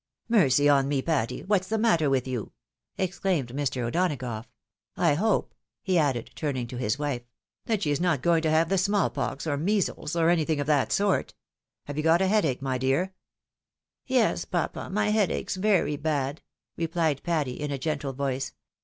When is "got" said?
12.03-12.23